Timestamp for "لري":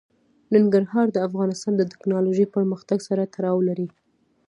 3.69-3.87